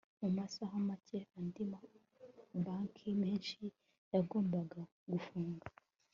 [0.21, 3.61] mu masaha make, andi mabanki menshi
[4.13, 4.81] yagombaga
[5.11, 5.65] gufunga